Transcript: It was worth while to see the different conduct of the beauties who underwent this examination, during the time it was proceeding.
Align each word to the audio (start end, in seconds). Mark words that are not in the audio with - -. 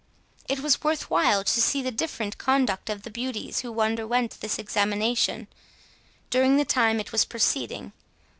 It 0.49 0.61
was 0.61 0.81
worth 0.83 1.11
while 1.11 1.43
to 1.43 1.61
see 1.61 1.83
the 1.83 1.91
different 1.91 2.39
conduct 2.39 2.89
of 2.89 3.03
the 3.03 3.11
beauties 3.11 3.59
who 3.59 3.79
underwent 3.79 4.37
this 4.41 4.57
examination, 4.57 5.47
during 6.31 6.57
the 6.57 6.65
time 6.65 6.99
it 6.99 7.11
was 7.11 7.23
proceeding. 7.23 7.93